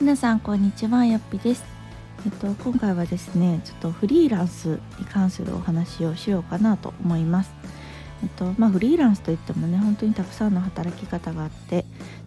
[0.00, 1.62] 皆さんこんにちはよっぴです。
[2.24, 7.52] えっと今回はですねちょっとフリーランスに関するお話をしようかなと思います。
[8.22, 11.84] えっとまあフリーランスといってもね本当にたくさんの働き方があって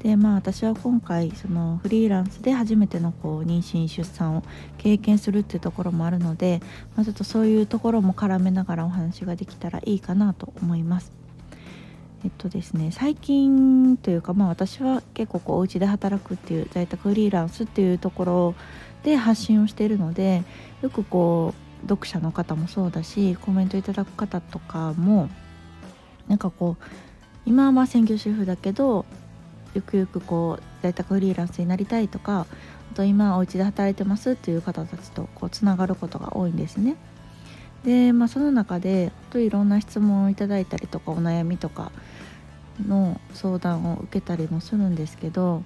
[0.00, 4.44] でまあ私は今回そのフリーランスで初めてのこう妊娠出産を
[4.78, 6.60] 経験するっていうところもあるので、
[6.94, 11.25] まあ、ちょっとそういうところも絡めながらお話ができたらいいかなと思います。
[12.24, 18.54] えっとですね最近というかまあ私は結構こうお家で働くっていう在宅フリーランスっていうところ
[19.02, 20.42] で発信をしているので
[20.82, 25.28] よくこう読者の方もそうだしコメントいただく方とかも
[26.28, 26.84] なんかこう
[27.44, 29.04] 今は専業主婦だけど
[29.74, 32.46] ゆくゆくこう在宅フリーランスになりたいとか
[32.92, 36.96] あと今お家で働いてますっていう方たちとこうつながることが多いんですね。
[37.84, 41.92] で、まあ、その中でといろんな質問をいただいたりとかお悩みとか
[42.86, 45.62] の相談を受けたりもするんですけど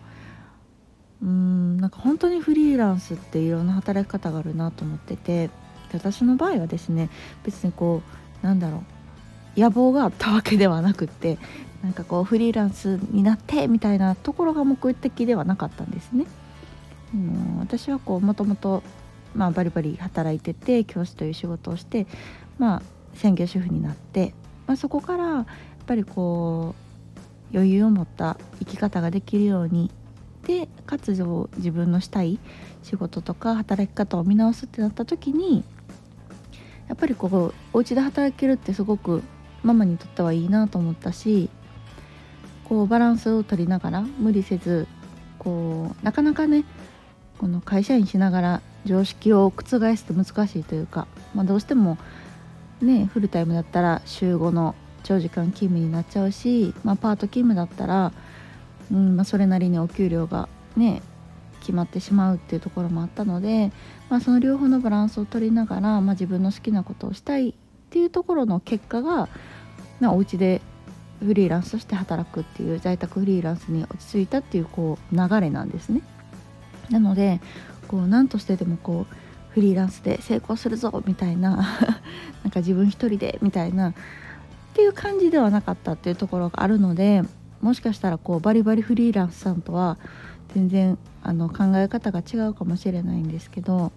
[1.22, 5.50] うんなんか本当にフリーランスっていろんな働き方があるなと思ってて
[5.92, 7.10] 私の場合はですね
[7.44, 8.02] 別にこ
[8.42, 8.84] うなんだろ
[9.56, 11.38] う野望があったわけではなくって
[11.82, 16.26] なんかこうフリーランスになってみたいなところが目的ではなかったんですね。
[17.14, 18.82] うん、私はこうもともと
[19.34, 22.06] まあ、バリバリ働いてて教師という仕事をして、
[22.58, 22.82] まあ、
[23.14, 24.34] 専業主婦になって、
[24.66, 25.46] まあ、そこからやっ
[25.86, 26.74] ぱりこ
[27.52, 29.90] う余裕を持った生き方ができるように
[30.46, 32.38] でかつ自分のしたい
[32.82, 35.64] 仕事とか働き方を見直すってなった時に
[36.88, 39.22] やっぱりこうお家で働けるってすごく
[39.62, 41.50] ママにとってはいいなと思ったし
[42.64, 44.86] こうバランスを取りながら無理せず
[45.38, 46.64] こうなかなかね
[47.40, 49.64] この会社員しながら常識を覆
[49.96, 51.96] すと難しいというか、まあ、どうしても
[52.82, 54.74] ねフルタイムだったら週5の
[55.04, 58.12] 長時間勤務になっちゃうし、まあ、パート勤務だったら、
[58.92, 61.00] うんまあ、それなりにお給料がね
[61.60, 63.72] 決まってしまうっていうところもあったので、
[64.10, 67.54] まあ、その両方のバランスを取りながら、まあ、自分の好きなことをしたいっ
[67.88, 69.30] ていうところの結果が、
[69.98, 70.60] まあ、お家で
[71.20, 76.02] フリーランスとして働くっていう在宅フリーランスに落ち着いたっていうこう流れなんですね。
[76.90, 77.40] なので
[77.88, 79.14] こう何としてでもこう
[79.50, 81.56] フリーランスで成功するぞみたいな
[82.44, 83.94] なんか自分一人でみたいなっ
[84.74, 87.22] ていう感じではなかったっていうところがあるので
[87.60, 89.98] もしかしたらこうバリバリフリーランスさんとは
[90.54, 93.92] 全然あの考え方が違うかもしれないんですけど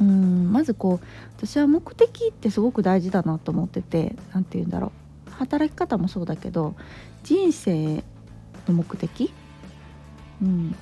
[0.00, 1.06] うんまずこう
[1.36, 5.04] 私は目的ってすごく大事だなと思ってて何て言うんだろう。
[5.30, 6.74] 働き方もそうだけど
[7.24, 8.04] 人生
[8.68, 9.32] の目的、
[10.40, 10.76] うん、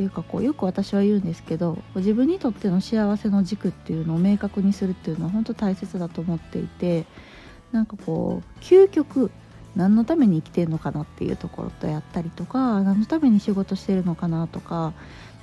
[0.00, 7.04] ていうかこうよく私は言うんですけど自分にとっての幸せの軸っていうのを明確にするっていうのは本当大切だと思っていて
[7.70, 9.30] なんかこう究極
[9.76, 14.94] 何のために生きてるのかなっていうところとやったりとか何のために仕事してるのかなとか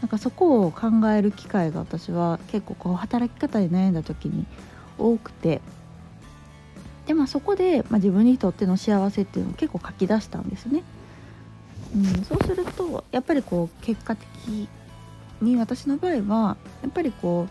[0.02, 4.48] なんかそこを考える機会が私は結構こう働き方で悩んだ時に
[4.98, 5.62] 多くて
[7.06, 10.82] でまあそこで、まあ、自分にとっての幸せっていうのを結構書き出したんですね。
[11.96, 14.68] うん、そうするとやっぱりこう結果的
[15.42, 17.48] に私の場合はやっぱりこ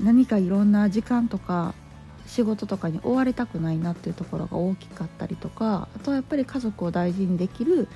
[0.00, 1.74] う何かいろんな時間とか
[2.26, 7.88] 仕事とかに追われたくないなっていうところが大きかったりとかあとはやっぱり家族を大事にできる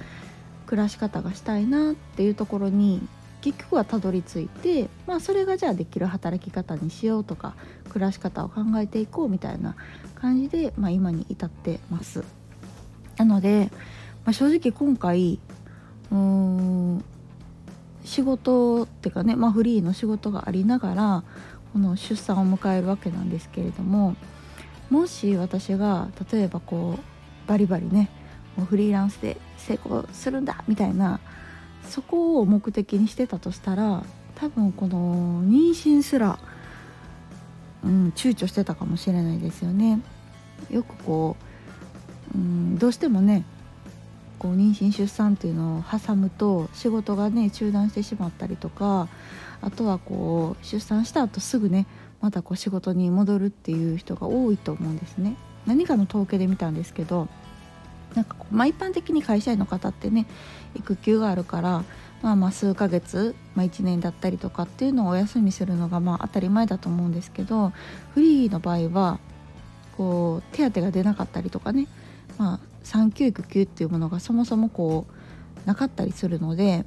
[0.67, 3.07] 暮らし方がしたいなっていうところに
[3.43, 7.55] 結局はたどり着いて、まあ、それがじゃあできる働き方にしようとか
[7.91, 9.77] 暮らし方を考えていこうみたいな
[10.15, 12.25] 感じで、まあ、今に至ってます。
[13.17, 13.71] なので、
[14.25, 15.41] まあ、正直今回
[16.13, 17.05] うん
[18.05, 21.25] 仕事っていうかね、まあ、フリーの仕事がありながら
[21.73, 24.17] この出産を迎えるわけなんですけれども
[24.91, 28.11] もし私が例えばこうバリバリね
[28.57, 31.21] もうフリーランスで成功するんだみたいな
[31.89, 36.39] そこを目的にしてたとしたら多分この妊娠すら、
[37.85, 40.01] うん、躊躇してたかもしれないですよね。
[40.71, 41.37] よくこ
[42.35, 43.45] う、うん、どうしてもね
[44.43, 49.07] こう妊娠出産っていうのを挟むと仕事がね中断してしまったりとか
[49.61, 51.87] あとはこう出産した後すぐね
[52.21, 55.37] またこう仕事に戻るっていう人が多いと思うんですね。
[55.65, 57.29] 何かの統計で見たんですけど
[58.17, 60.27] なんかこう、まあ、一般的に会社員の方ってね
[60.75, 61.85] 育休があるから
[62.21, 67.73] まあまあ数ヶ月、まあ、1年だったりとかっていうのをお休みするのがまあ当たり前だと思うんですけど
[68.15, 69.21] フリーの場合は
[69.97, 71.87] こう手当が出なかったりとかね、
[72.39, 75.07] まあ、産休育休っていうものがそもそもこ
[75.65, 76.85] うなかったりするので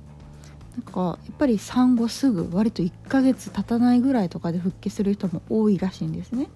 [0.76, 6.48] なんかやっぱり産後すぐ割と1ヶ月経たないぐらいとかで復帰する人も多いらしいんですね。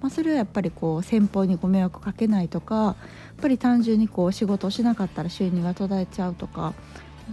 [0.00, 2.94] まあ、それはやっぱりこう先方にご迷惑かけないとかやっ
[3.40, 6.74] ぱり単純にこう仕事をしなかったら収入が途絶えちゃうとか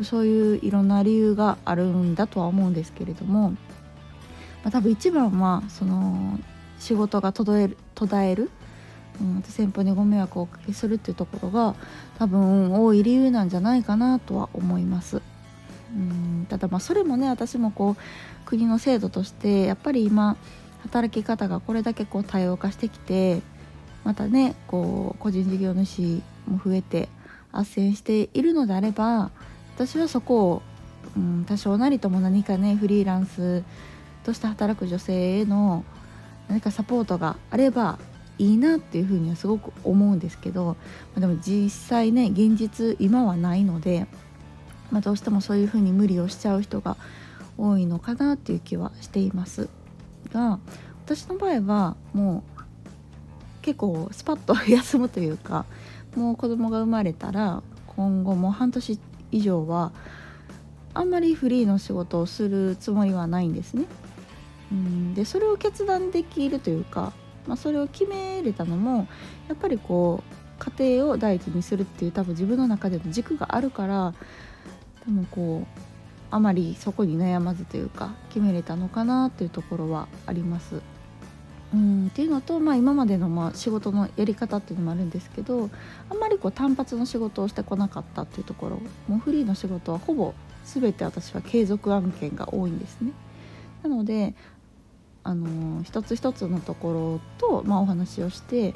[0.04, 3.57] そういういろんな理由があるんだとは思うんですけれども、ま
[4.66, 6.39] あ、多分一番はその
[6.80, 8.50] 仕事が途絶える途絶える、
[9.21, 11.75] うん、先方にご迷惑をおかけするっていうところが
[12.18, 15.21] 多分多い理由なんじゃないかなとは思います。
[15.94, 20.38] うんただまあそれもね私もこう国の制度としてやっぱり今
[20.83, 23.41] 働き方がこれだけこう多様化してきて
[24.03, 27.09] またねこう個人事業主も増えて
[27.51, 29.31] 斡旋しているのであれば
[29.75, 30.62] 私はそこを、
[31.18, 33.63] うん、多少なりとも何かねフリーランス
[34.23, 35.83] として働く女性への
[36.47, 38.00] 何かサポートがあれば
[38.41, 40.75] いいなっていうふうにはすごく思うんですけど、
[41.13, 44.07] ま、でも実際ね現実今はないので、
[44.89, 46.97] まあ、どうしてもそういうふうに無理をしちゃう人が
[47.57, 49.69] 多いのかなっていう気はしています
[50.33, 50.59] が
[51.05, 52.61] 私の場合はもう
[53.61, 55.65] 結構スパッと休むというか
[56.15, 58.99] もう子供が生まれたら今後も半年
[59.31, 59.91] 以上は
[60.95, 63.85] あんまりフリーの仕事をするつもりはないんですね。
[64.71, 67.13] うんでそれを決断できるというか、
[67.47, 69.07] まあ、それを決めれたのも
[69.47, 70.41] やっぱりこう
[70.77, 74.13] 家庭を第一にするっていう多分自分の中での軸があるから
[75.05, 75.81] 多分こう
[76.29, 80.81] あまりそこに悩まずというか決めれたのかなというところはあります。
[81.73, 85.69] うんっていうのと、まあ、今までのまあ仕事のやり方っていうのもあるんですけど
[86.09, 90.33] あんまりこう単発の仕事をしてこなかったっていうところもうフリーの仕事はほぼ
[90.65, 93.13] 全て私は継続案件が多いんですね。
[93.83, 94.35] なので
[95.23, 98.73] あの一つ一つのところと、まあ、お話をして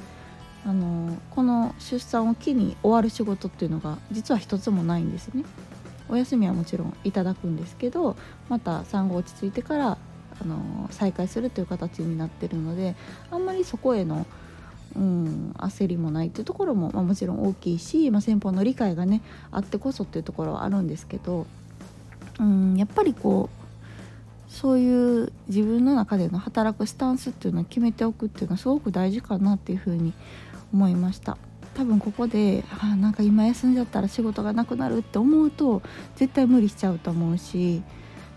[0.66, 5.44] あのこの出産を機に終わる仕事っていうのが実は一つもないんですね。
[6.10, 8.16] お休みはもちろんいただくんですけど
[8.48, 9.98] また産後落ち着いてから
[10.42, 12.96] あの再開するという形になってるので
[13.32, 14.28] あんまりそこへの、
[14.96, 19.22] うん、焦りもないっていうところも、まあ、もちろん大きいし、まあ、先方の理解がね
[19.52, 21.48] あってこそっていうところはあるんですけど、
[22.40, 23.65] うん、やっぱりこう
[24.56, 30.14] そういう自分の中での働くスタンスっていうのを決めておくっていうのはすごく大事かなっていうふうに
[30.72, 31.38] 思いました。
[31.74, 35.82] 多分ここであなんか今休んじゃったら仕事がなくなるって思うと
[36.16, 37.84] 絶対無理しちゃうと思うし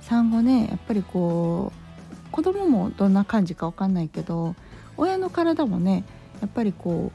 [0.01, 4.57] 産後ねやっぱりこう子供もどんな感じか分かんないけど
[4.97, 6.03] 親の体もね
[6.41, 7.13] やっぱりこ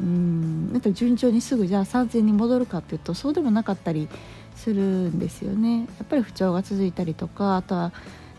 [0.00, 4.08] ううんなんか順調にすぐじゃあ産前に戻るかっていうとそうでもなかったり
[4.54, 5.80] するんですよね。
[5.80, 7.92] やっぱり不調が続いたりとかあとは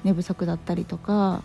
[0.03, 1.43] 寝不足だったりとか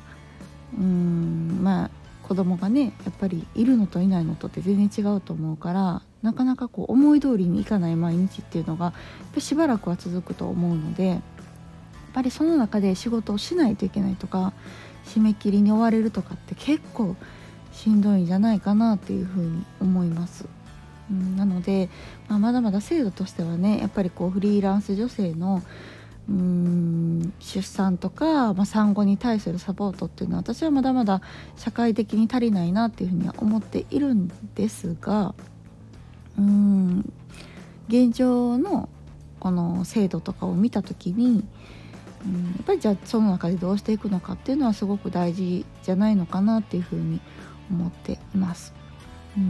[0.78, 1.90] うんまあ
[2.22, 8.94] 子供がねやっぱりいるのといないのとって全然違うと思うからなかなかこう思い通りにいかない毎日っていうのがやっ
[9.34, 11.20] ぱしばらくは続くと思うのでやっ
[12.14, 14.54] ぱりその中で仕事をしないといけないとか
[15.04, 17.14] 締め切りに追われるとかって結構
[17.74, 20.46] しんどいんじゃないかなっていうふうに思います。
[21.10, 21.90] うん、なので、
[22.28, 25.62] まあ、まだまだ制度としてはねやっぱりこうフリーランス女性の
[26.30, 31.20] うん出産とか、まあ、産後に対するサポートっていうのは私はまだまだ
[31.56, 35.34] 社会的に足りないなっていうふうには思っているんですが
[36.38, 37.12] うーん
[37.88, 38.88] 現状の
[39.40, 41.44] この制度とかを見た時に
[42.24, 47.20] うん、やっぱりじゃあその中でどうしていくのかっていうのはすごく大事じゃないのかなっていうふうに
[47.70, 48.74] 思っています。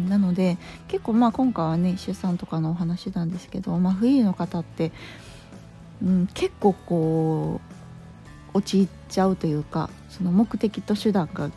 [0.08, 0.56] なので
[0.88, 4.92] 結構まあ今回はね出産とかのお話なんですけど、まあ、フリーの方って、
[6.02, 7.60] うん、結構こ
[8.54, 11.50] う陥っちゃうというかその目的と手段が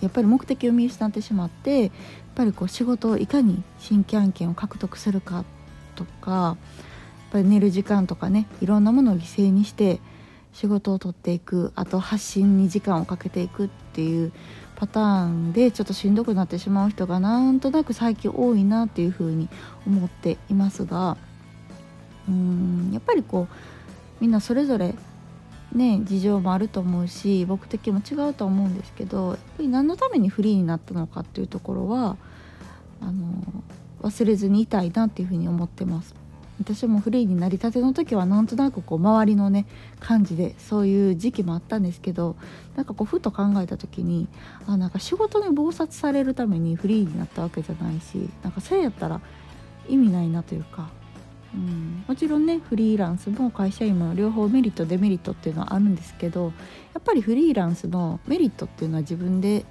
[0.00, 1.90] やっぱり目的を見失ってしまってやっ
[2.36, 5.44] ぱりこう仕事をいかに新規案件を獲得するか
[5.96, 6.56] とかやっ
[7.32, 10.00] ぱり寝る時間とかねいろんなものを犠牲にして
[10.52, 14.32] 仕事を取っていくあと発信に時間をかけていくっていう
[14.78, 19.48] パターンでちょっとしんどくなってしまう人がなんとなく最近多いなっていうふうに
[19.84, 21.16] 思っていますが
[22.28, 23.54] うーんやっぱりこう
[24.20, 24.94] みんなそれぞれ
[25.72, 32.16] ね事情もあると思うし目的も違うと思うんですけどやっぱり何のためにフリーになったのかっていうところは
[33.00, 33.42] あの
[34.02, 36.14] 忘れずにいたいなっていうふうに思ってます。
[36.60, 39.66] 私もフリーになりたての時はなんとなくこう周りのね
[40.00, 42.36] 感じでそういう時期もあったんですけど
[42.76, 44.28] なんかこうふと考えた時に
[44.66, 49.20] あなんか仕事に忙殺されるためにフリーになったわけじゃないしなんかそれやったら
[49.88, 50.90] 意味ないなというか、
[51.54, 56.52] うん、もちろんねフリーランスも会社員も両方メリットデメリットっていうのはあるんですけど
[56.94, 59.64] やっぱりフリーランスのメリットっていうのは自分で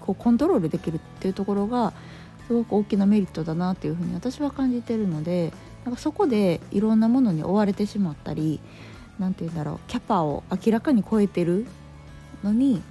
[0.00, 1.92] こうコントロールできるっていうところが
[2.46, 5.52] すごく大きなメリットだなっていうふうに私は感じてるので
[5.86, 8.58] なんかそこでいろんなものに追われてしまったり
[9.20, 11.64] 何て言うんだろうキャパを明らかに超えてる
[12.42, 12.82] のに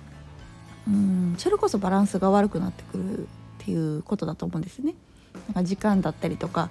[0.87, 3.27] うんそれこそバランスが悪くなってくるっ
[3.59, 4.95] ていうことだと思うんですね。
[5.47, 6.69] なんか時間だったりとか、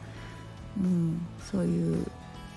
[0.81, 2.07] うん、そういう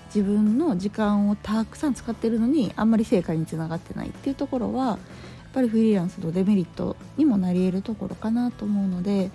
[0.06, 4.98] 自分の時間をたくさん使ってるのにあんまり成果につながってないっていうところはやっ
[5.52, 9.30] ぱりフリーランスのデメリットにもなり得るところかなと思うので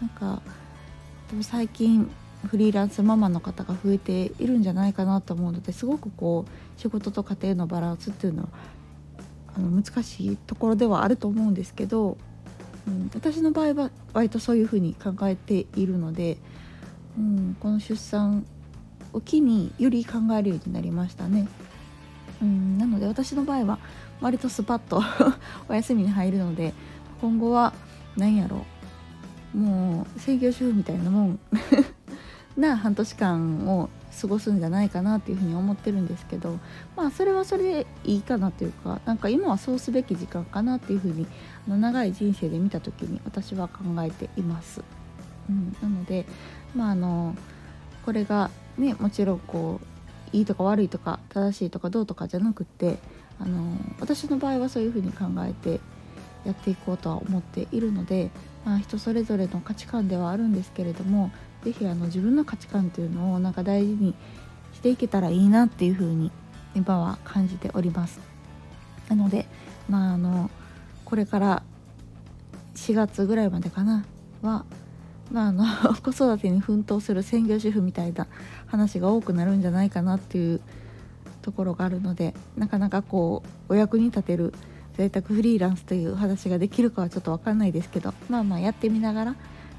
[0.00, 0.42] なんか
[1.42, 2.10] 最近
[2.46, 8.48] フリーランスママの方が増えているんじゃないかなと思うのですごくこう仕事と家庭のバランスっていうのは
[9.56, 12.18] あの難しいところではあると思うんですけど、
[12.86, 16.36] うん、私の場合は割とそういうふうに考えているので、
[17.18, 18.46] うん、この出産
[19.12, 21.48] を機により考えるようになりましたね。
[22.42, 23.78] うん、なので私の場合は
[24.20, 25.02] 割とスパッと
[25.68, 26.74] お休みに入るので
[27.22, 27.72] 今後は
[28.16, 28.66] 何やろ
[29.54, 31.38] うもう専業主婦みたいなもん
[32.56, 33.88] な半年間を
[34.20, 36.58] 過ごすんじゃないかなっていうふうに思ってるんですけど
[36.96, 41.26] まあそれはそれでいいかなというかなんか今はそうすべき時間かなっていうふうに
[41.66, 44.82] あの長い人生で見た時に私は考えています。
[45.48, 46.24] うん、なので
[46.74, 47.36] まああの
[48.04, 52.98] これがねもちろんこういいとか悪いとか正しいとかどうとかじゃなくって
[53.38, 55.80] あの私の場合はそういうふうに考えて
[56.44, 58.30] やっていこうとは思っているので、
[58.64, 61.32] まあ、人それぞれの価値観ではあるんですけれども
[61.66, 64.14] 是非あの自分の価値観というのをなんか大事に
[64.72, 66.30] していけたらいいなっていうふうに
[66.76, 68.20] 今は感じております。
[69.08, 69.46] なので
[69.88, 70.50] まああの
[71.04, 71.62] これから
[72.74, 74.04] 4月ぐらいまでかな
[74.42, 74.64] は
[75.32, 75.64] まあ、あの
[76.02, 78.28] 子育てに奮闘する専業主婦みたいな
[78.66, 80.60] 話が多くなるんじゃないかなっていう
[81.42, 84.54] ところがあるのでなかなかこうお役に立てる
[84.96, 89.36] 在宅フリーランスという話ができるかはちょっと分かんないですけどまあまあやってみながら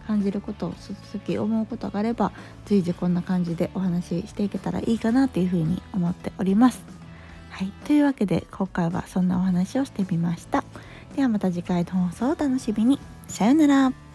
[0.07, 2.31] 感じることその時思うことがあれば
[2.65, 6.81] 随時こんな感じでお話ししていけたらいいかなというふうに思っております。
[7.49, 10.63] はい、というわけで今回はそんなお話をしてみました。
[11.15, 12.99] ではまた次回の放送をお楽しみに。
[13.27, 14.06] さようなら。